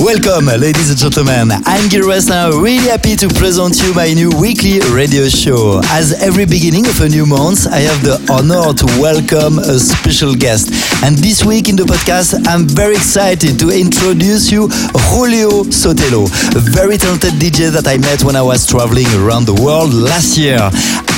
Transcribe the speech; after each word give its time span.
Welcome, 0.00 0.46
ladies 0.46 0.88
and 0.88 0.98
gentlemen. 0.98 1.52
I'm 1.66 1.90
Gil 1.90 2.10
I'm 2.10 2.62
really 2.62 2.88
happy 2.88 3.16
to 3.16 3.28
present 3.28 3.82
you 3.82 3.92
my 3.92 4.14
new 4.14 4.30
weekly 4.40 4.80
radio 4.96 5.28
show. 5.28 5.82
As 5.92 6.16
every 6.22 6.46
beginning 6.46 6.86
of 6.86 7.02
a 7.02 7.08
new 7.08 7.26
month, 7.26 7.66
I 7.66 7.84
have 7.84 8.00
the 8.02 8.16
honor 8.32 8.72
to 8.72 8.86
welcome 8.96 9.58
a 9.58 9.78
special 9.78 10.34
guest. 10.34 10.72
And 11.04 11.18
this 11.18 11.44
week 11.44 11.68
in 11.68 11.76
the 11.76 11.84
podcast, 11.84 12.32
I'm 12.48 12.64
very 12.66 12.96
excited 12.96 13.58
to 13.58 13.68
introduce 13.68 14.50
you 14.50 14.68
Julio 15.12 15.68
Sotelo, 15.68 16.24
a 16.56 16.60
very 16.72 16.96
talented 16.96 17.34
DJ 17.34 17.68
that 17.70 17.86
I 17.86 17.98
met 17.98 18.24
when 18.24 18.36
I 18.36 18.42
was 18.42 18.66
traveling 18.66 19.06
around 19.20 19.44
the 19.44 19.60
world 19.60 19.92
last 19.92 20.38
year. 20.38 20.70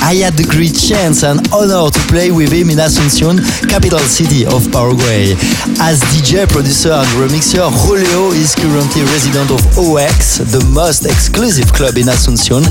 I 0.03 0.19
had 0.19 0.35
the 0.35 0.43
great 0.43 0.75
chance 0.75 1.23
and 1.23 1.39
honor 1.55 1.87
to 1.87 2.01
play 2.11 2.27
with 2.27 2.51
him 2.51 2.67
in 2.69 2.75
Asuncion, 2.75 3.39
capital 3.71 4.03
city 4.03 4.43
of 4.43 4.67
Paraguay. 4.67 5.31
As 5.79 6.03
DJ, 6.11 6.43
producer, 6.43 6.91
and 6.91 7.07
remixer, 7.15 7.63
Julio 7.71 8.35
is 8.35 8.51
currently 8.51 9.07
resident 9.15 9.47
of 9.47 9.63
OX, 9.79 10.43
the 10.43 10.59
most 10.75 11.07
exclusive 11.07 11.71
club 11.71 11.95
in 11.95 12.11
Asuncion. 12.11 12.67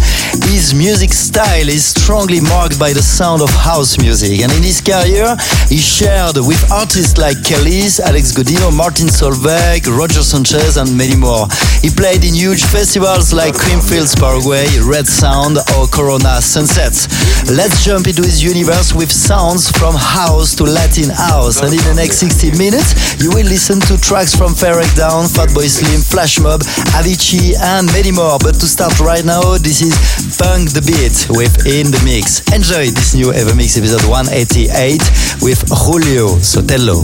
His 0.53 0.77
music 0.77 1.17
style 1.17 1.73
is 1.73 1.89
strongly 1.97 2.45
marked 2.45 2.79
by 2.79 2.93
the 2.93 3.01
sound 3.01 3.41
of 3.41 3.49
house 3.49 3.97
music, 3.97 4.45
and 4.45 4.53
in 4.53 4.63
his 4.63 4.85
career, 4.85 5.33
he 5.73 5.81
shared 5.81 6.37
with 6.37 6.61
artists 6.71 7.17
like 7.17 7.41
Kelis, 7.41 7.97
Alex 7.99 8.37
Godino, 8.37 8.69
Martin 8.69 9.09
Solveig, 9.09 9.89
Roger 9.89 10.23
Sanchez, 10.23 10.77
and 10.77 10.93
many 10.93 11.17
more. 11.17 11.49
He 11.81 11.89
played 11.89 12.29
in 12.29 12.37
huge 12.37 12.63
festivals 12.69 13.33
like 13.33 13.57
Creamfields 13.57 14.21
Paraguay, 14.21 14.69
Red 14.85 15.09
Sound, 15.09 15.57
or 15.81 15.89
Corona 15.89 16.45
Sunsets. 16.45 17.22
Let's 17.51 17.85
jump 17.85 18.07
into 18.07 18.23
his 18.23 18.43
universe 18.43 18.95
with 18.95 19.11
sounds 19.11 19.71
from 19.71 19.95
house 19.95 20.55
to 20.57 20.65
Latin 20.65 21.11
house. 21.11 21.61
And 21.61 21.75
in 21.75 21.83
the 21.85 21.95
next 21.95 22.19
60 22.23 22.57
minutes, 22.57 23.19
you 23.21 23.31
will 23.31 23.45
listen 23.45 23.81
to 23.91 23.99
tracks 24.01 24.35
from 24.35 24.55
Ferreck 24.55 24.95
Dawn, 24.97 25.27
Fatboy 25.27 25.69
Slim, 25.69 26.01
Flash 26.01 26.39
Mob, 26.41 26.63
Avicii, 26.97 27.59
and 27.59 27.87
many 27.93 28.13
more. 28.13 28.39
But 28.39 28.57
to 28.63 28.67
start 28.67 28.99
right 29.01 29.25
now, 29.25 29.59
this 29.59 29.83
is 29.83 29.93
Punk 30.39 30.73
the 30.73 30.83
Beat 30.87 31.29
with 31.35 31.67
In 31.67 31.91
the 31.91 32.01
Mix. 32.07 32.41
Enjoy 32.55 32.89
this 32.89 33.15
new 33.15 33.35
Evermix 33.35 33.77
episode 33.77 34.07
188 34.09 35.03
with 35.43 35.61
Julio 35.69 36.39
Sotelo. 36.41 37.03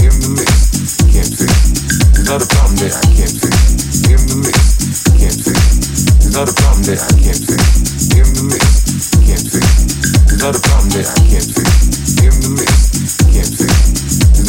In 0.00 0.14
the 0.20 0.30
mix, 0.32 0.96
can't 1.12 1.28
fix. 1.28 1.52
There's 2.14 2.28
not 2.28 2.42
a 2.42 2.48
problem 2.48 2.76
that 2.82 2.94
I 2.98 3.04
can't 3.14 3.36
fix. 3.36 3.54
In 4.10 4.20
the 4.26 4.36
mix, 4.42 5.04
can't 5.18 5.38
fix. 5.38 5.60
There's 6.18 6.34
not 6.34 6.48
a 6.48 6.54
problem 6.54 6.82
that 6.88 6.98
I 6.98 7.12
can't 7.20 7.42
fix. 7.42 7.73
Not 10.44 10.56
a 10.56 10.60
problem 10.60 10.90
that 10.90 11.08
I 11.08 11.20
can't 11.24 11.54
fix. 11.56 11.74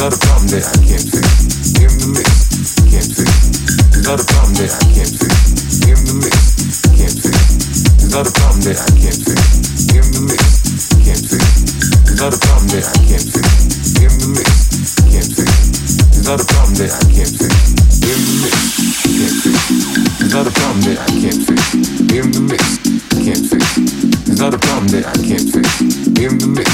A 0.06 0.18
problem 0.20 0.48
that 0.52 0.68
I 0.68 0.78
can't 0.84 1.08
fix. 1.08 1.26
The 1.72 1.88
mix, 2.12 2.76
can't 2.92 3.12
fix. 3.16 3.32
Not 4.04 4.20
a 4.20 4.26
problem 4.28 4.54
that 4.60 4.76
I 4.76 4.84
can't 4.92 5.16
fix. 5.16 5.80
The 5.80 5.96
mix, 6.20 6.36
can't 7.00 7.16
fix. 7.16 8.12
Not 8.12 8.28
a 8.28 8.32
problem 8.36 8.62
that 8.68 8.76
I 8.76 8.92
can't 8.92 9.24
fix. 9.24 9.40
The 9.88 10.04
mix, 10.20 10.44
can't 11.00 11.24
fix. 11.32 11.48
Not 12.20 12.36
a 12.36 12.40
problem 12.44 12.68
that 12.76 12.86
I 12.92 13.00
can't 13.08 13.24
fix. 13.24 13.48
The 13.96 14.12
mix, 14.36 15.00
can't 15.00 15.32
fix. 15.32 16.28
Not 16.28 16.42
a 16.42 16.46
problem 16.46 16.76
that 16.76 16.92
I 16.92 17.04
can't 17.08 17.32
fix. 17.40 17.85
In 18.06 18.22
the 18.22 18.36
mix, 18.46 18.54
can't 19.02 19.38
fix. 19.42 19.58
There's 20.22 20.34
not 20.34 20.46
a 20.46 20.54
problem 20.54 20.82
that 20.86 21.02
I 21.02 21.10
can't 21.10 21.42
fix. 21.42 21.74
In 22.14 22.30
the 22.30 22.42
mix, 22.46 22.62
can't 23.18 23.42
fix. 23.50 23.66
There's 24.30 24.38
not 24.38 24.54
a 24.54 24.62
problem 24.62 24.94
that 24.94 25.10
I 25.10 25.18
can't 25.26 25.50
fix. 25.50 25.66
In 26.22 26.38
the 26.38 26.46
mix, 26.46 26.70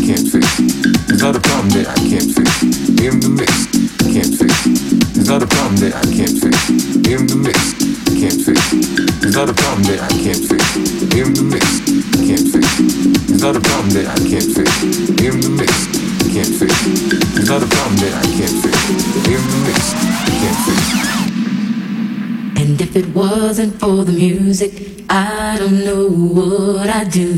can't 0.00 0.24
fix. 0.24 0.48
There's 1.04 1.20
not 1.20 1.36
a 1.36 1.40
problem 1.44 1.68
that 1.76 1.84
I 1.84 2.00
can't 2.00 2.32
fix. 2.32 2.48
In 2.96 3.20
the 3.20 3.28
mix, 3.28 3.52
can't 4.08 4.32
fix. 4.32 4.56
There's 5.12 5.28
not 5.28 5.44
a 5.44 5.48
problem 5.52 5.76
that 5.84 5.92
I 6.00 6.04
can't 6.16 6.32
fix. 6.40 6.56
In 7.12 7.28
the 7.28 7.36
mix, 7.36 7.60
can't 8.16 8.40
fix. 8.40 8.60
There's 9.20 9.36
not 9.36 9.52
a 9.52 9.56
problem 9.60 9.84
that 9.84 10.00
I 10.00 10.08
can't 10.16 10.40
fix. 10.48 10.64
In 11.12 11.28
the 11.36 11.44
mix, 11.44 11.66
can't 12.24 12.48
fix. 12.48 12.66
There's 13.28 13.44
not 13.44 13.52
a 13.52 13.60
problem 13.60 13.92
that 14.00 14.08
I 14.08 14.18
can't 14.24 14.48
fix. 14.48 14.70
In 15.20 15.44
the 15.44 15.52
mix, 15.52 16.09
can't 16.28 16.54
fix. 16.54 16.72
There's 17.34 17.48
not 17.48 17.62
a 17.62 17.66
problem 17.66 17.96
that 17.96 18.12
I 18.14 18.26
can't 18.36 18.56
fix. 18.62 18.76
In 19.26 19.42
the 19.52 19.58
mix, 19.66 19.80
can't 20.40 20.60
fix. 20.66 20.80
And 22.60 22.80
if 22.80 22.96
it 22.96 23.08
wasn't 23.14 23.78
for 23.80 24.04
the 24.04 24.12
music, 24.12 25.04
I 25.08 25.56
don't 25.58 25.84
know 25.84 26.08
what 26.08 26.88
I'd 26.88 27.10
do. 27.10 27.36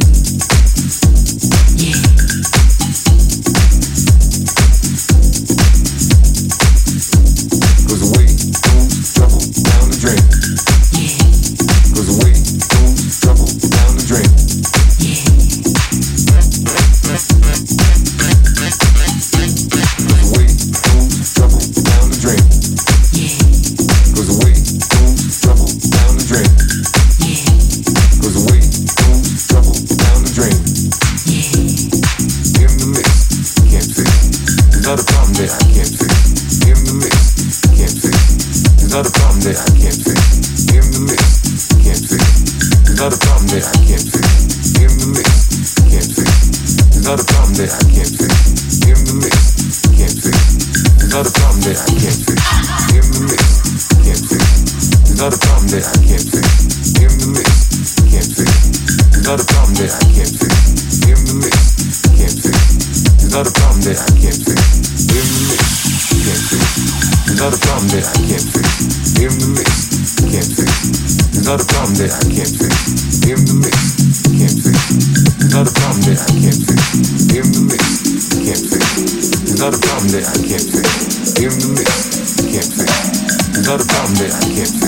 I 84.34 84.40
can't 84.40 84.81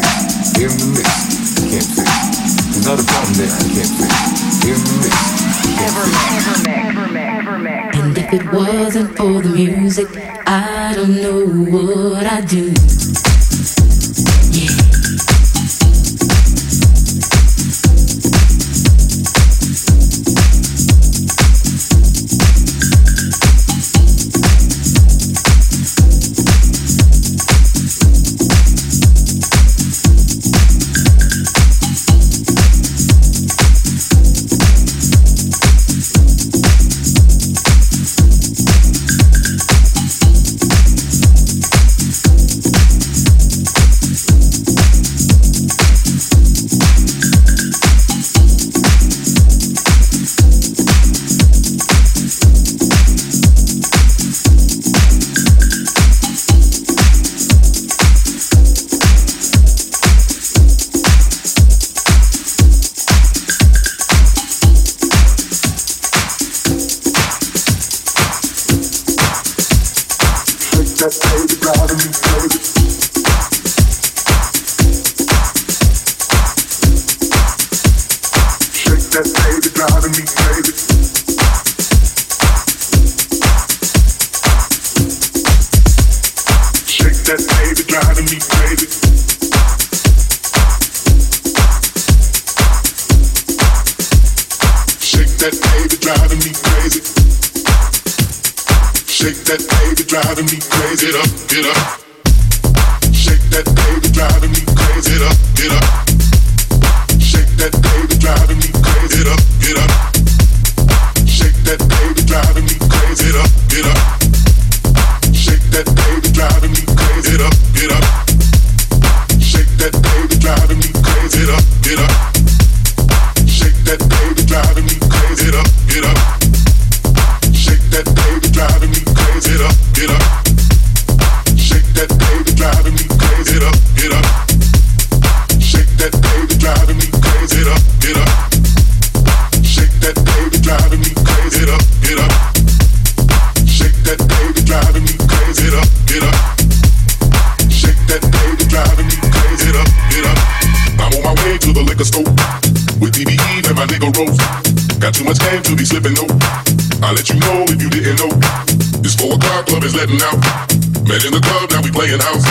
Man 161.04 161.20
in 161.20 161.36
the 161.36 161.42
club, 161.44 161.68
now 161.68 161.84
we 161.84 161.92
playing 161.92 162.16
house. 162.16 162.48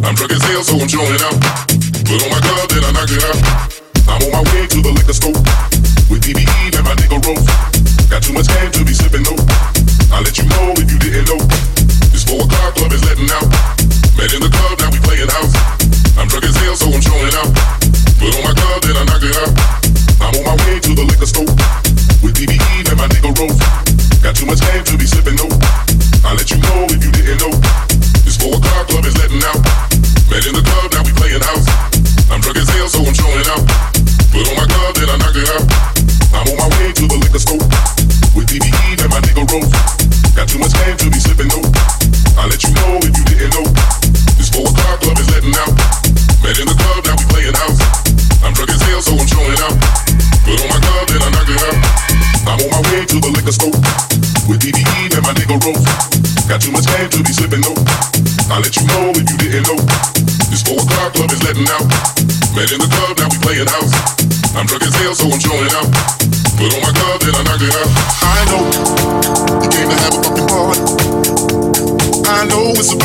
I'm 0.00 0.16
drunk 0.16 0.32
as 0.32 0.40
hell, 0.48 0.64
so 0.64 0.80
I'm 0.80 0.88
chilling 0.88 1.20
out. 1.20 1.36
Put 2.08 2.24
on 2.24 2.32
my 2.32 2.40
glove, 2.40 2.68
then 2.72 2.80
I 2.80 2.90
knock 2.96 3.12
it 3.12 3.20
out. 3.28 3.36
I'm 4.08 4.24
on 4.24 4.32
my 4.40 4.44
way 4.48 4.64
to 4.72 4.78
the 4.80 4.88
liquor 4.88 5.12
store 5.12 5.36
with 6.08 6.24
DBE 6.24 6.72
and 6.80 6.84
my 6.88 6.96
nigga 6.96 7.20
Rose. 7.20 7.44
Got 8.08 8.24
too 8.24 8.32
much 8.32 8.48
cash 8.48 8.72
to 8.72 8.84
be 8.88 8.96
sipping 8.96 9.20
though. 9.28 9.36
I'll 10.16 10.24
let 10.24 10.32
you 10.40 10.48
know 10.48 10.72
if 10.80 10.88
you 10.88 10.96
didn't 10.96 11.28
know. 11.28 11.44
This 12.08 12.24
four 12.24 12.40
o'clock 12.40 12.72
club 12.80 12.92
is 12.92 13.04
letting. 13.04 13.19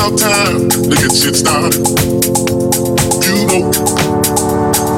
about 0.08 0.20
time 0.20 0.70
to 0.70 0.90
get 0.90 1.12
shit 1.12 1.36
started. 1.36 1.78
You 3.26 3.46
know 3.48 3.72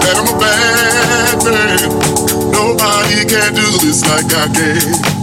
that 0.03 0.15
I'm 0.17 0.27
a 0.27 0.39
bad 0.39 1.45
man. 1.45 2.51
Nobody 2.51 3.25
can 3.25 3.53
do 3.53 3.77
this 3.85 4.03
like 4.05 4.33
I 4.33 4.47
can. 4.53 5.16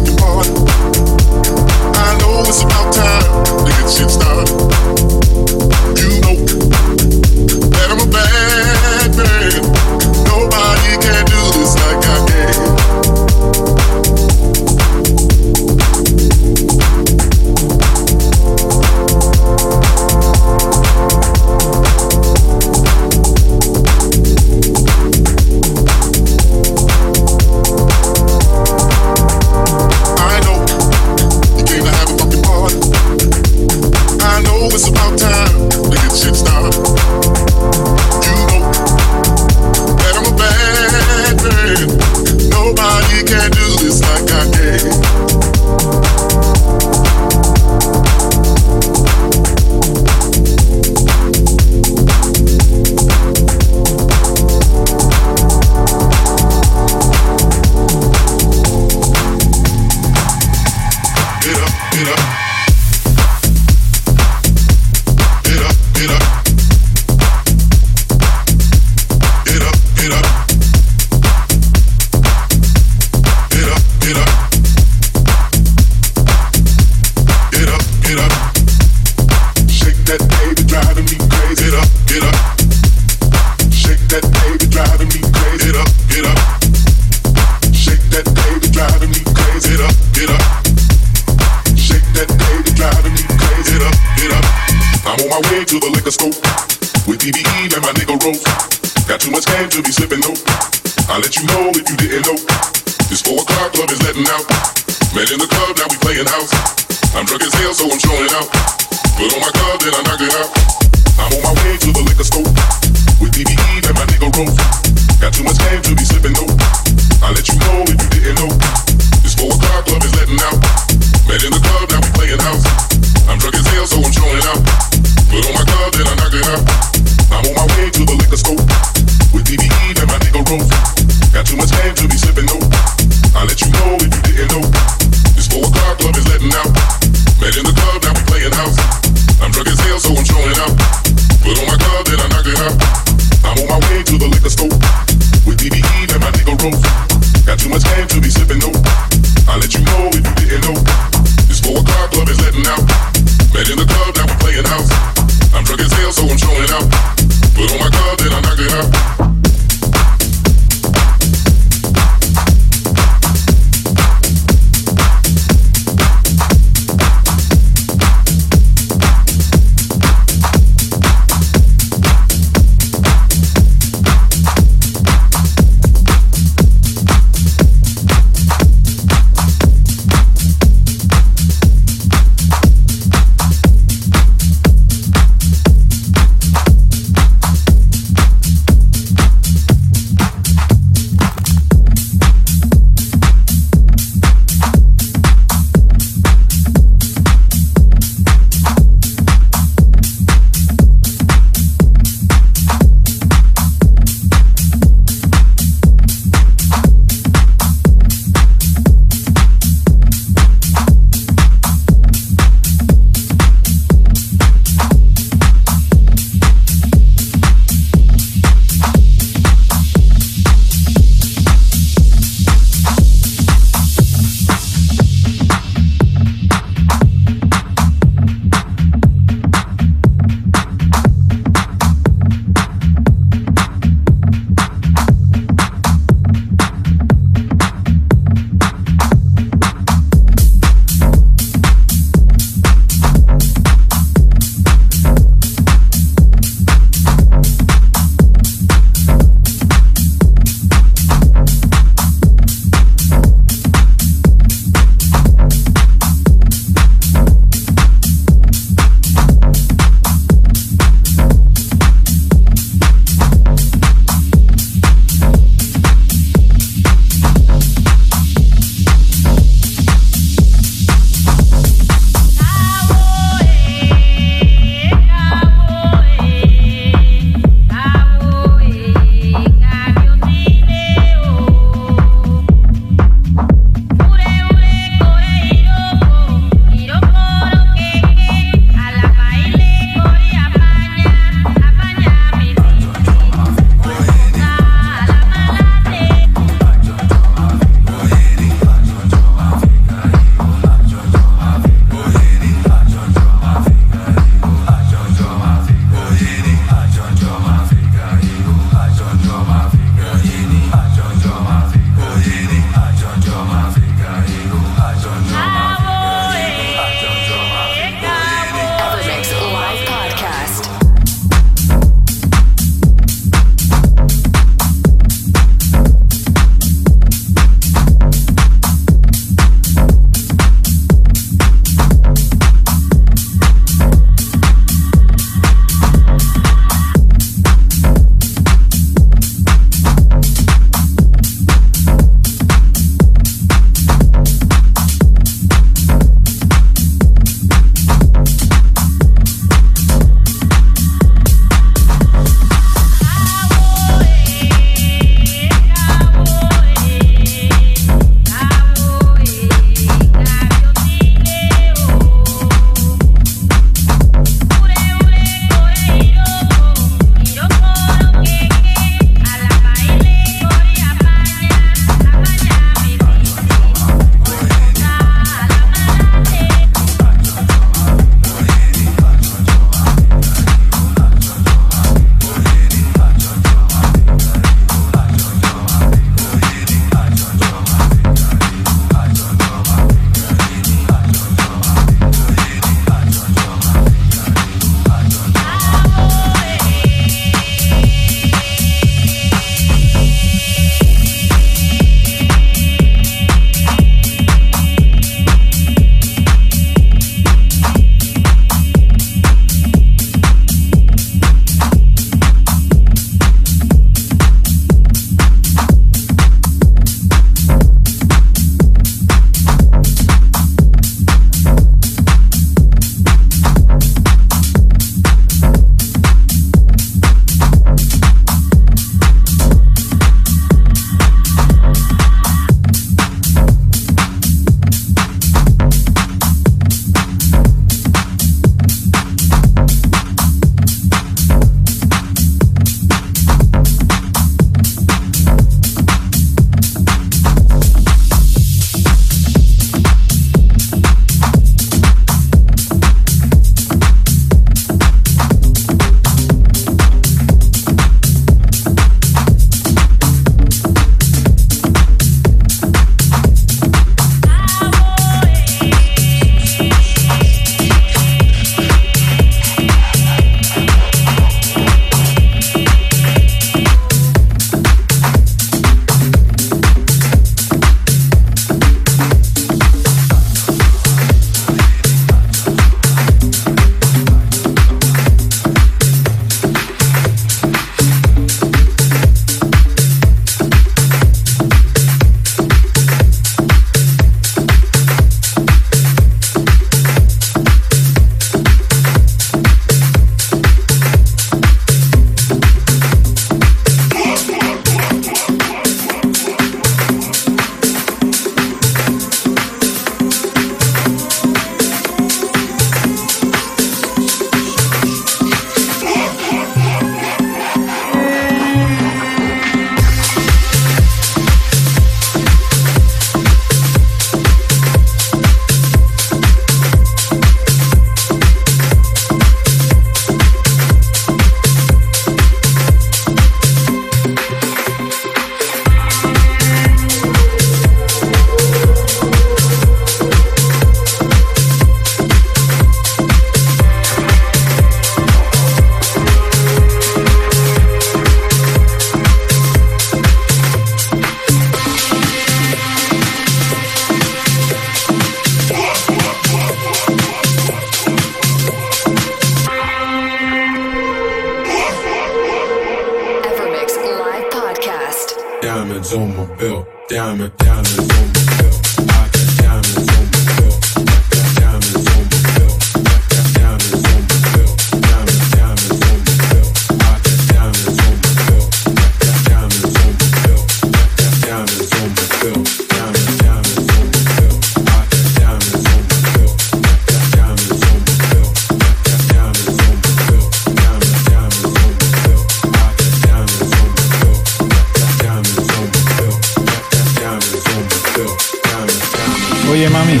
Oye, 599.54 599.70
mami, 599.70 600.00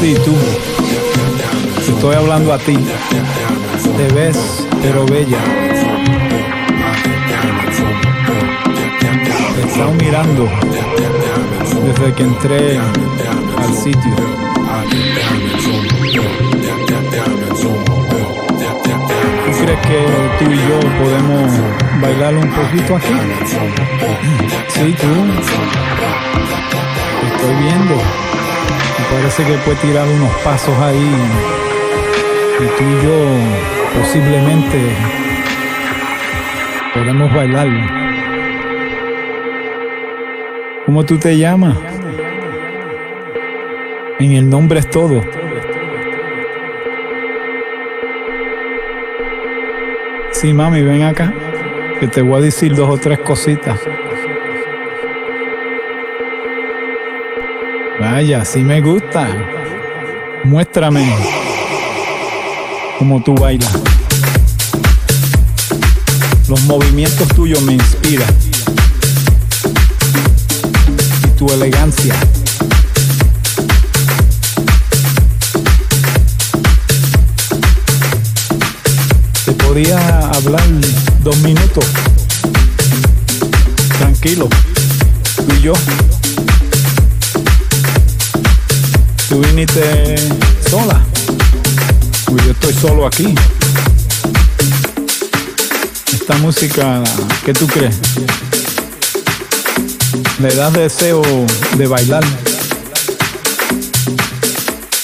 sí, 0.00 0.14
tú. 0.24 0.32
Estoy 1.92 2.14
hablando 2.14 2.52
a 2.52 2.58
ti. 2.58 2.78
Te 3.96 4.14
ves, 4.14 4.64
pero 4.80 5.04
bella. 5.06 5.38
Te 9.74 9.80
he 9.80 10.04
mirando 10.04 10.48
desde 11.84 12.14
que 12.14 12.22
entré 12.22 12.78
al 12.78 13.74
sitio. 13.74 14.14
¿Tú 19.44 19.64
crees 19.64 19.80
que 19.80 20.44
tú 20.44 20.52
y 20.52 20.56
yo 20.56 20.78
podemos 21.02 21.50
bailar 22.00 22.36
un 22.36 22.48
poquito 22.50 22.94
aquí? 22.94 23.14
Sí, 24.68 24.94
tú. 25.00 25.95
Estoy 27.46 27.62
viendo. 27.62 27.94
Me 27.94 29.16
parece 29.16 29.44
que 29.44 29.52
puede 29.58 29.76
tirar 29.76 30.04
unos 30.08 30.34
pasos 30.42 30.76
ahí. 30.80 31.14
Y 32.58 32.66
tú 32.76 32.82
y 32.82 33.04
yo 33.04 34.00
posiblemente 34.00 34.78
podemos 36.92 37.32
bailar. 37.32 37.68
¿Cómo 40.86 41.04
tú 41.04 41.18
te 41.18 41.38
llamas? 41.38 41.78
En 44.18 44.32
el 44.32 44.50
nombre 44.50 44.80
es 44.80 44.90
todo. 44.90 45.22
Sí, 50.32 50.52
mami, 50.52 50.82
ven 50.82 51.04
acá. 51.04 51.32
Que 52.00 52.08
te 52.08 52.22
voy 52.22 52.40
a 52.40 52.40
decir 52.40 52.74
dos 52.74 52.90
o 52.90 52.98
tres 52.98 53.20
cositas. 53.20 53.78
Vaya, 58.18 58.46
sí 58.46 58.60
me 58.60 58.80
gusta. 58.80 59.28
Muéstrame 60.42 61.06
cómo 62.98 63.22
tú 63.22 63.34
bailas. 63.34 63.70
Los 66.48 66.62
movimientos 66.62 67.28
tuyos 67.34 67.60
me 67.60 67.74
inspiran. 67.74 68.34
Y 71.24 71.28
tu 71.36 71.46
elegancia. 71.52 72.14
Te 79.44 79.52
podía 79.52 80.20
hablar 80.30 80.64
dos 81.22 81.36
minutos. 81.40 81.84
Tranquilo. 83.98 84.48
Tú 85.36 85.52
y 85.54 85.60
yo. 85.60 85.74
Tú 89.36 89.42
viniste 89.42 90.16
sola. 90.70 90.98
Pues 92.24 92.42
yo 92.46 92.52
estoy 92.52 92.72
solo 92.72 93.06
aquí. 93.06 93.34
Esta 96.10 96.38
música, 96.38 97.04
¿qué 97.44 97.52
tú 97.52 97.66
crees? 97.66 97.96
Le 100.38 100.54
das 100.54 100.72
deseo 100.72 101.20
de 101.76 101.86
bailar. 101.86 102.24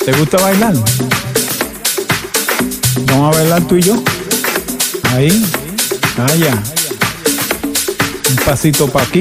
¿Te 0.03 0.13
gusta 0.13 0.39
bailar? 0.39 0.73
Vamos 3.05 3.37
a 3.37 3.39
bailar 3.39 3.63
tú 3.69 3.77
y 3.77 3.83
yo. 3.83 4.03
Ahí. 5.11 5.45
Allá. 6.17 6.55
Un 8.31 8.37
pasito 8.47 8.87
para 8.89 9.05
aquí. 9.05 9.21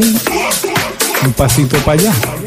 Un 1.26 1.34
pasito 1.34 1.76
para 1.80 2.00
allá. 2.00 2.41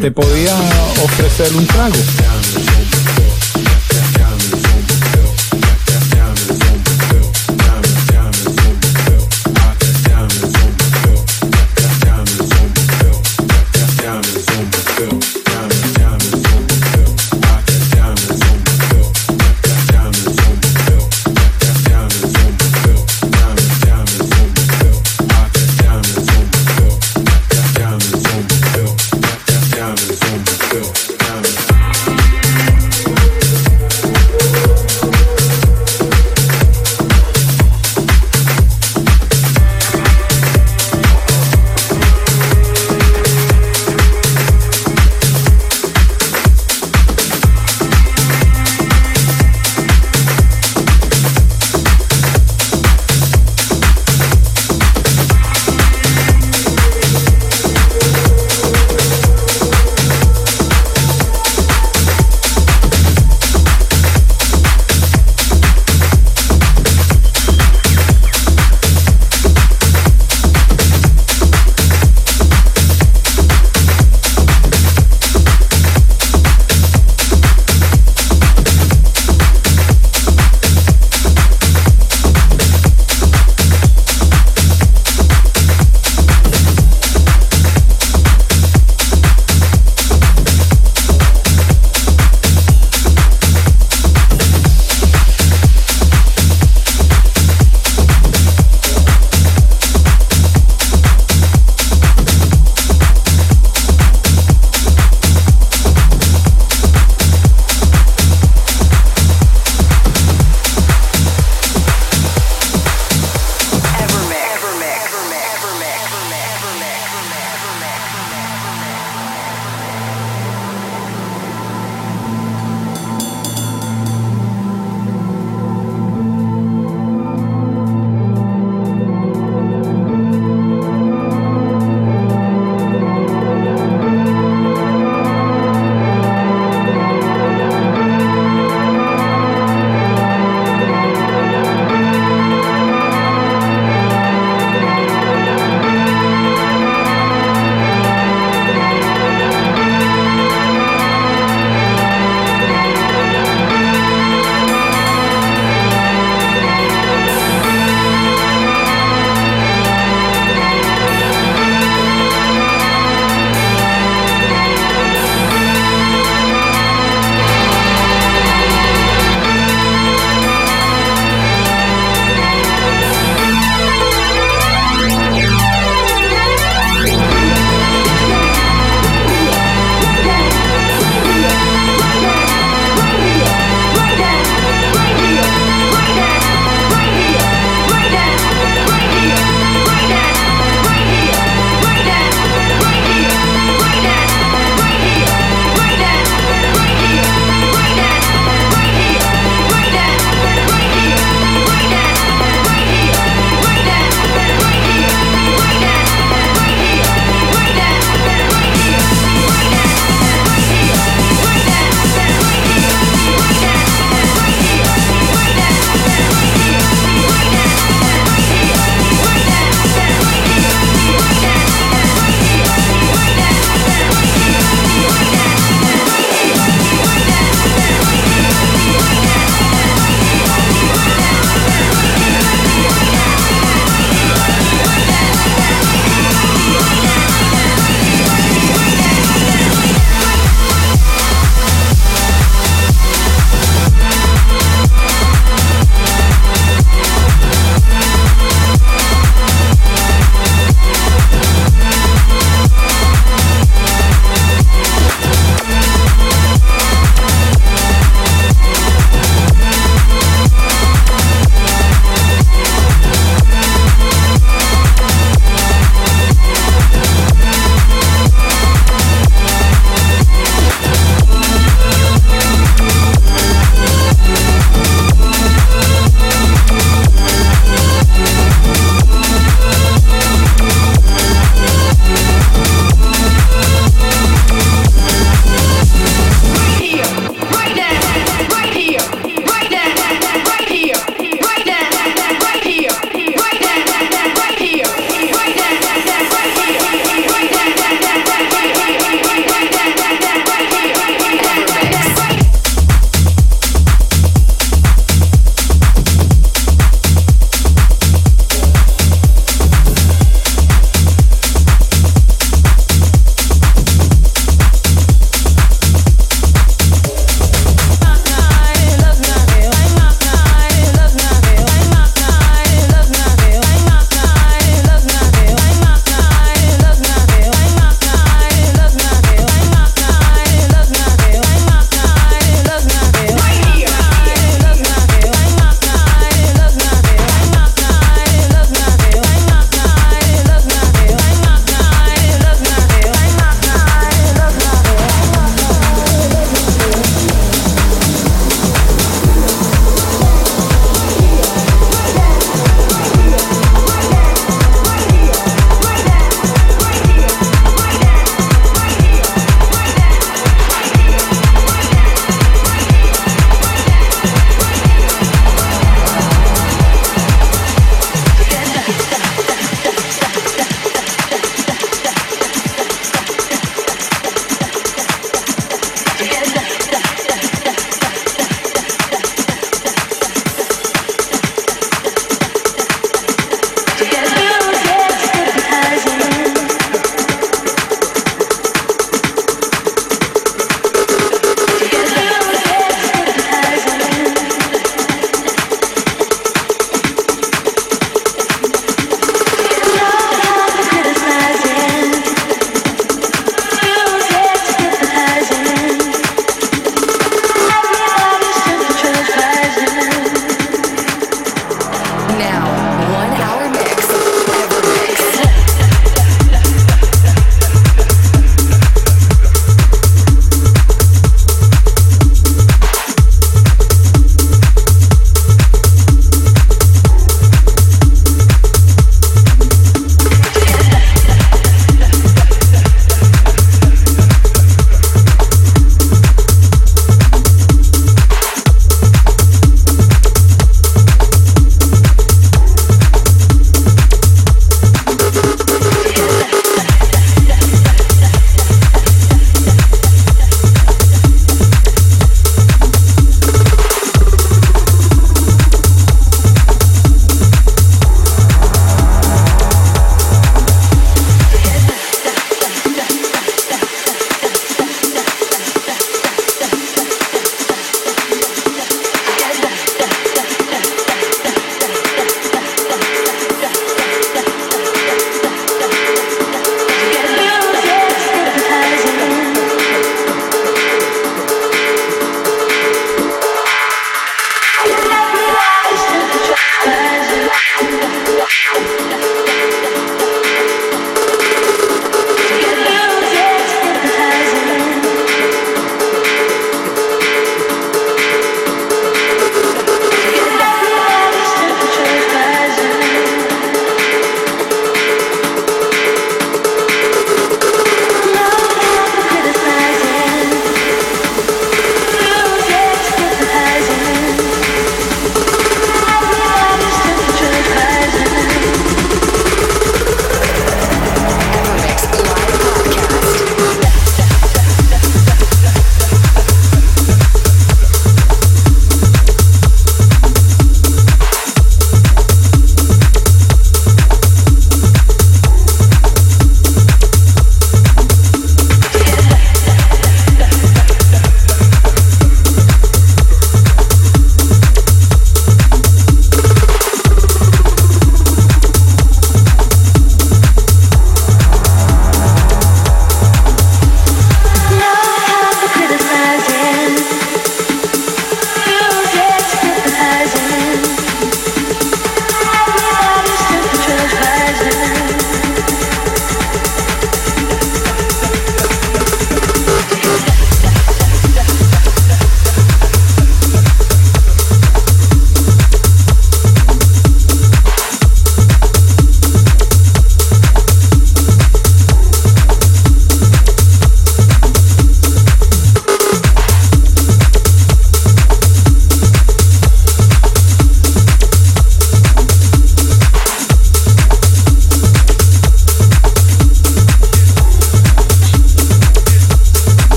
Te 0.00 0.10
podía 0.10 0.54
ofrecer 1.04 1.54
un 1.56 1.66
trago. 1.66 1.94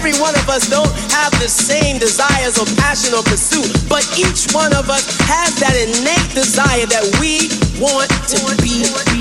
Every 0.00 0.18
one 0.18 0.34
of 0.34 0.48
us 0.48 0.66
don't 0.66 0.88
have 1.12 1.30
the 1.32 1.46
same 1.46 1.98
desires 1.98 2.56
or 2.56 2.64
passion 2.80 3.12
or 3.12 3.22
pursuit, 3.22 3.68
but 3.86 4.00
each 4.18 4.50
one 4.54 4.72
of 4.72 4.88
us 4.88 5.04
has 5.28 5.54
that 5.60 5.76
innate 5.76 6.34
desire 6.34 6.86
that 6.86 7.04
we 7.20 7.52
want 7.78 8.08
to 8.08 8.62
be 8.62 8.80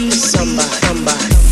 somebody. 0.10 0.70
somebody. 0.88 1.49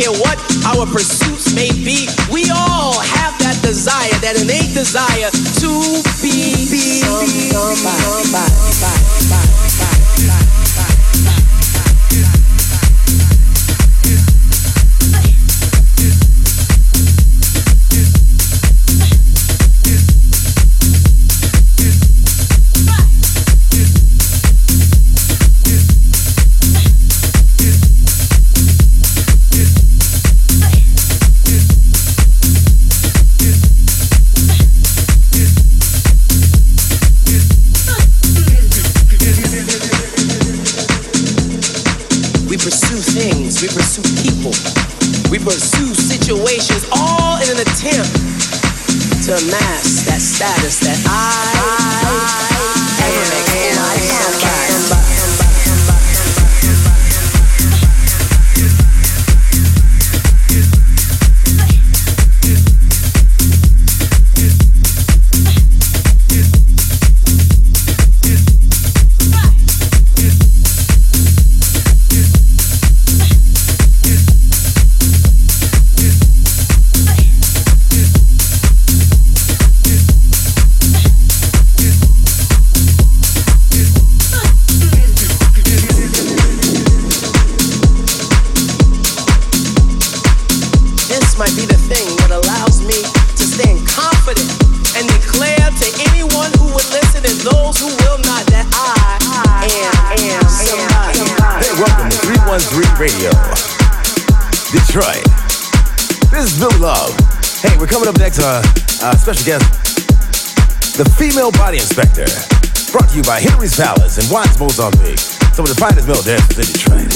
Care 0.00 0.12
what 0.12 0.38
our 0.64 0.86
pursuits 0.86 1.54
may 1.54 1.68
be, 1.68 2.08
we 2.32 2.48
all 2.50 2.98
have 3.00 3.36
that 3.38 3.60
desire, 3.62 4.08
that 4.24 4.40
innate 4.40 4.72
desire 4.72 5.28
to 5.60 5.70
be, 6.22 6.68
be 6.70 7.04
somebody. 7.04 8.00
somebody. 8.24 9.19
Body 111.52 111.78
inspector. 111.78 112.26
Brought 112.92 113.08
to 113.10 113.16
you 113.16 113.22
by 113.22 113.40
Henry's 113.40 113.76
Palace 113.76 114.18
and 114.18 114.30
Watts 114.30 114.58
Mozambique. 114.58 115.18
Some 115.54 115.64
of 115.64 115.70
the 115.70 115.78
finest 115.78 116.06
male 116.06 116.22
dancers 116.22 116.58
in 116.58 116.72
Detroit. 116.72 117.09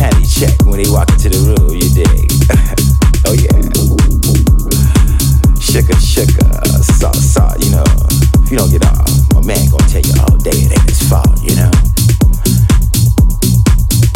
Panty 0.00 0.24
check 0.24 0.56
when 0.64 0.80
he 0.80 0.88
walk 0.90 1.10
into 1.12 1.28
the 1.28 1.40
room, 1.44 1.76
you 1.76 1.88
dig? 1.92 2.32
oh 3.28 3.36
yeah. 3.36 3.52
Sugar, 5.60 5.98
sugar, 6.00 6.48
salt, 6.96 7.20
salt, 7.20 7.60
you 7.60 7.70
know. 7.70 7.84
If 8.40 8.50
you 8.50 8.56
don't 8.56 8.70
get 8.72 8.84
off, 8.88 9.04
my 9.36 9.44
man 9.44 9.68
gonna 9.68 9.84
tell 9.92 10.00
you 10.00 10.16
all 10.24 10.36
day 10.40 10.56
it 10.56 10.72
ain't 10.72 10.88
his 10.88 11.04
fault, 11.04 11.36
you 11.44 11.54
know. 11.54 11.70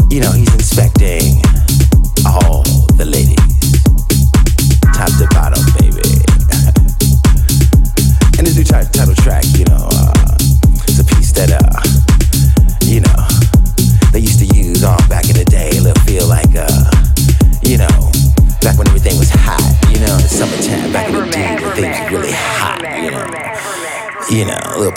You 0.09 0.25
know, 0.25 0.33
he's 0.33 0.53
inspecting 0.55 1.34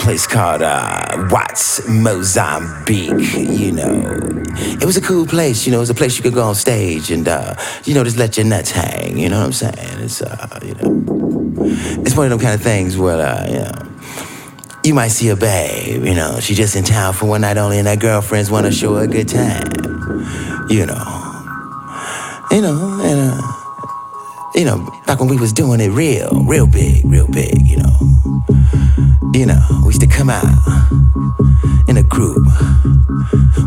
place 0.07 0.25
called 0.25 0.61
uh, 0.61 1.27
Watts, 1.29 1.85
Mozambique. 1.85 3.33
You 3.35 3.73
know, 3.73 4.43
it 4.79 4.85
was 4.85 4.95
a 4.95 5.01
cool 5.01 5.25
place. 5.25 5.65
You 5.65 5.73
know, 5.73 5.79
it 5.79 5.81
was 5.81 5.89
a 5.89 5.93
place 5.93 6.15
you 6.15 6.23
could 6.23 6.33
go 6.33 6.43
on 6.43 6.55
stage 6.55 7.11
and, 7.11 7.27
uh, 7.27 7.55
you 7.83 7.93
know, 7.93 8.05
just 8.05 8.15
let 8.15 8.37
your 8.37 8.45
nuts 8.45 8.71
hang. 8.71 9.17
You 9.17 9.27
know 9.27 9.39
what 9.39 9.47
I'm 9.47 9.51
saying? 9.51 9.99
It's, 9.99 10.21
uh, 10.21 10.59
you 10.63 10.75
know 10.75 11.03
it's 12.05 12.15
one 12.15 12.25
of 12.25 12.29
them 12.29 12.39
kind 12.39 12.55
of 12.55 12.61
things 12.61 12.97
where, 12.97 13.19
uh, 13.19 13.47
you 13.47 13.59
know, 13.59 13.71
you 14.85 14.93
might 14.93 15.09
see 15.09 15.27
a 15.27 15.35
babe, 15.35 16.05
you 16.05 16.15
know, 16.15 16.39
she 16.39 16.55
just 16.55 16.77
in 16.77 16.85
town 16.85 17.13
for 17.13 17.25
one 17.25 17.41
night 17.41 17.57
only, 17.57 17.77
and 17.77 17.87
that 17.87 17.99
girlfriends 17.99 18.49
want 18.49 18.65
to 18.65 18.71
show 18.71 18.95
her 18.95 19.03
a 19.03 19.07
good 19.07 19.27
time, 19.27 19.67
you 20.69 20.85
know, 20.85 21.03
you 22.49 22.61
know, 22.61 23.01
and 23.03 23.19
uh, 23.33 23.41
you 24.55 24.63
know, 24.63 24.89
back 25.05 25.19
when 25.19 25.27
we 25.27 25.35
was 25.35 25.51
doing 25.51 25.81
it 25.81 25.89
real, 25.89 26.45
real 26.45 26.65
big, 26.65 27.03
real 27.03 27.27
big, 27.27 27.67
you 27.67 27.75
know, 27.75 28.45
you 29.37 29.45
know, 29.45 29.61
we 29.83 29.89
used 29.89 30.01
to 30.01 30.07
come 30.07 30.31
out 30.31 30.43
in 31.87 31.97
a 31.97 32.03
group. 32.03 32.43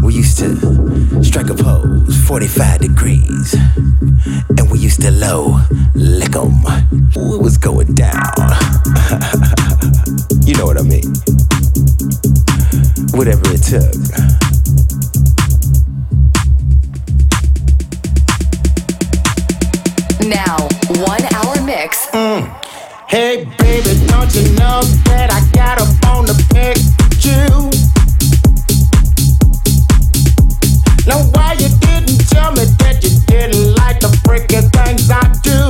We 0.03 0.14
used 0.14 0.37
to 0.39 1.23
strike 1.23 1.49
a 1.49 1.55
pose, 1.55 2.16
45 2.27 2.81
degrees. 2.81 3.55
And 3.55 4.68
we 4.68 4.81
used 4.81 5.01
to 5.03 5.12
low 5.12 5.61
lick 5.95 6.35
'em. 6.35 6.64
It 7.14 7.41
was 7.41 7.57
going 7.57 7.95
down. 7.95 8.33
you 10.45 10.55
know 10.57 10.66
what 10.66 10.77
I 10.77 10.83
mean? 10.83 11.14
Whatever 13.14 13.43
it 13.55 13.62
took. 13.62 13.95
Now, 20.27 20.68
one. 21.07 21.30
Hey, 23.11 23.44
baby, 23.58 24.06
don't 24.06 24.32
you 24.36 24.44
know 24.54 24.82
that 25.11 25.32
I 25.32 25.40
got 25.50 25.80
a 25.80 25.86
bone 25.98 26.26
to 26.26 26.34
pick 26.54 26.76
with 26.76 27.26
you? 27.26 27.42
Now, 31.08 31.18
why 31.34 31.54
you 31.54 31.68
didn't 31.80 32.30
tell 32.30 32.52
me 32.52 32.66
that 32.78 33.02
you 33.02 33.11
didn't 33.26 33.74
like 33.74 33.98
the 33.98 34.16
freaking 34.22 34.70
things 34.70 35.11
I 35.11 35.26
do? 35.42 35.70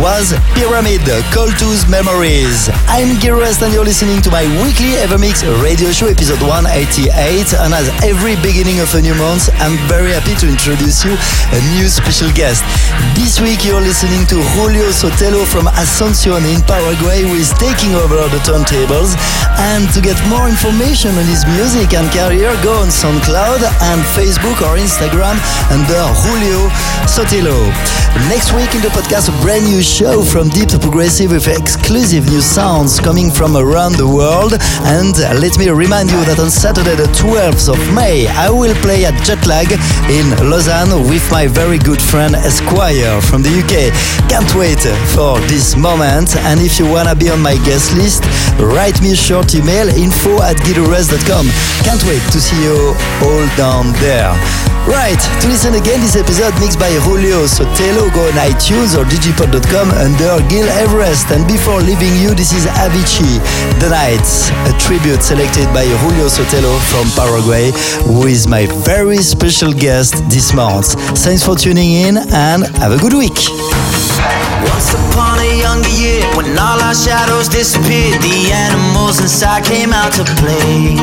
Was 0.00 0.32
Pyramid, 0.56 1.04
Coltoo's 1.28 1.84
Memories. 1.84 2.72
I'm 2.88 3.20
Gil 3.20 3.36
Everest 3.36 3.60
and 3.60 3.68
you're 3.68 3.84
listening 3.84 4.24
to 4.24 4.30
my 4.32 4.48
weekly 4.64 4.96
Evermix 4.96 5.44
radio 5.60 5.92
show 5.92 6.08
episode 6.08 6.40
188 6.40 7.12
and 7.60 7.76
as 7.76 7.92
every 8.00 8.32
beginning 8.40 8.80
of 8.80 8.88
a 8.96 9.04
new 9.04 9.12
month, 9.20 9.52
I'm 9.60 9.76
very 9.92 10.16
happy 10.16 10.32
to 10.40 10.48
introduce 10.48 11.04
you 11.04 11.12
a 11.52 11.60
new 11.76 11.84
special 11.92 12.32
guest. 12.32 12.64
This 13.12 13.44
week 13.44 13.60
you're 13.60 13.84
listening 13.84 14.24
to 14.32 14.40
Julio 14.56 14.88
Sotelo 14.88 15.44
from 15.44 15.68
Asuncion 15.76 16.48
in 16.48 16.64
Paraguay 16.64 17.20
who 17.20 17.36
is 17.36 17.52
taking 17.60 17.92
over 17.92 18.24
the 18.32 18.40
turntables 18.40 19.12
and 19.68 19.84
to 19.92 20.00
get 20.00 20.16
more 20.32 20.48
information 20.48 21.12
on 21.20 21.28
his 21.28 21.44
music 21.60 21.92
and 21.92 22.08
career 22.08 22.48
go 22.64 22.72
on 22.80 22.88
SoundCloud 22.88 23.60
and 23.92 24.00
Facebook 24.16 24.64
or 24.64 24.80
Instagram 24.80 25.36
under 25.68 26.00
Julio 26.24 26.72
Sotelo. 27.04 27.68
Next 28.32 28.56
week 28.56 28.72
in 28.72 28.80
the 28.80 28.88
podcast 28.96 29.28
a 29.28 29.36
brand 29.44 29.68
new 29.68 29.89
show 29.90 30.22
from 30.22 30.48
deep 30.50 30.68
to 30.68 30.78
progressive 30.78 31.32
with 31.32 31.48
exclusive 31.48 32.24
new 32.30 32.40
sounds 32.40 33.00
coming 33.00 33.28
from 33.28 33.56
around 33.56 33.98
the 33.98 34.06
world. 34.06 34.54
And 34.86 35.18
let 35.42 35.58
me 35.58 35.68
remind 35.68 36.10
you 36.14 36.22
that 36.30 36.38
on 36.38 36.48
Saturday, 36.48 36.94
the 36.94 37.10
12th 37.18 37.66
of 37.66 37.80
May, 37.90 38.30
I 38.38 38.50
will 38.50 38.74
play 38.86 39.04
at 39.04 39.18
Jetlag 39.26 39.74
in 40.06 40.30
Lausanne 40.46 40.94
with 41.10 41.26
my 41.34 41.50
very 41.50 41.78
good 41.78 42.00
friend 42.00 42.38
Esquire 42.38 43.18
from 43.20 43.42
the 43.42 43.50
UK. 43.50 43.90
Can't 44.30 44.52
wait 44.54 44.78
for 45.10 45.42
this 45.50 45.74
moment. 45.74 46.38
And 46.46 46.62
if 46.62 46.78
you 46.78 46.86
wanna 46.86 47.18
be 47.18 47.28
on 47.28 47.42
my 47.42 47.58
guest 47.66 47.90
list, 47.98 48.22
write 48.62 49.02
me 49.02 49.12
a 49.12 49.18
short 49.18 49.54
email 49.58 49.90
info 49.90 50.38
at 50.42 50.56
gileverest.com. 50.62 51.50
Can't 51.82 52.04
wait 52.06 52.22
to 52.30 52.38
see 52.38 52.62
you 52.62 52.94
all 53.26 53.46
down 53.58 53.90
there. 53.98 54.30
Right, 54.88 55.20
to 55.42 55.46
listen 55.48 55.74
again 55.74 56.00
this 56.00 56.16
episode 56.16 56.54
mixed 56.58 56.78
by 56.78 56.88
Julio 57.04 57.44
Sotelo, 57.44 58.08
go 58.14 58.22
on 58.26 58.38
iTunes 58.40 58.96
or 58.96 59.04
digipod.com 59.04 59.79
under 59.88 60.36
Gil 60.48 60.68
Everest. 60.68 61.30
And 61.30 61.46
before 61.46 61.80
leaving 61.80 62.12
you, 62.20 62.34
this 62.34 62.52
is 62.52 62.66
Avicii, 62.66 63.40
The 63.80 63.88
Nights, 63.88 64.50
a 64.68 64.72
tribute 64.76 65.22
selected 65.22 65.64
by 65.72 65.86
Julio 66.04 66.28
Sotelo 66.28 66.76
from 66.92 67.08
Paraguay, 67.16 67.72
who 68.04 68.26
is 68.26 68.46
my 68.46 68.66
very 68.84 69.18
special 69.18 69.72
guest 69.72 70.20
this 70.28 70.52
month. 70.52 70.92
Thanks 71.24 71.44
for 71.44 71.56
tuning 71.56 71.92
in 71.92 72.18
and 72.18 72.64
have 72.76 72.92
a 72.92 72.98
good 72.98 73.14
week. 73.14 73.38
Once 74.68 74.92
upon 74.92 75.40
a 75.40 75.50
younger 75.56 75.88
year, 75.96 76.20
when 76.36 76.52
all 76.58 76.80
our 76.80 76.94
shadows 76.94 77.48
disappeared, 77.48 78.20
the 78.20 78.52
animals 78.52 79.20
inside 79.20 79.64
came 79.64 79.92
out 79.92 80.12
to 80.12 80.24
play. 80.36 81.00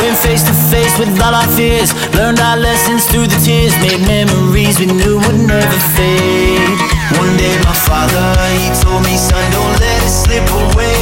Went 0.00 0.16
face 0.16 0.42
to 0.48 0.54
face 0.72 0.96
with 0.98 1.12
all 1.20 1.34
our 1.34 1.48
fears, 1.52 1.92
learned 2.14 2.40
our 2.40 2.56
lessons 2.56 3.04
through 3.06 3.26
the 3.26 3.40
tears, 3.44 3.76
made 3.84 4.00
memories 4.08 4.80
we 4.80 4.86
knew 4.86 5.18
would 5.20 5.40
never 5.44 5.78
fade. 5.92 6.95
One 7.18 7.36
day 7.36 7.56
my 7.64 7.72
father, 7.72 8.26
he 8.60 8.68
told 8.82 9.02
me, 9.04 9.16
son, 9.16 9.40
don't 9.52 9.80
let 9.80 10.02
it 10.02 10.12
slip 10.12 10.44
away. 10.52 10.96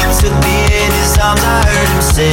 He 0.00 0.04
took 0.16 0.32
me 0.44 0.56
in 0.64 0.90
his 1.00 1.18
arms, 1.18 1.44
I 1.44 1.60
heard 1.68 1.88
him 1.92 2.02
say, 2.02 2.32